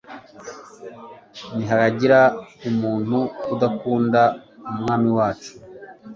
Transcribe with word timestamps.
nihagira 1.55 2.19
umuntu 2.69 3.17
udakunda 3.53 4.21
umwami 4.71 5.09
wacu 5.17 5.51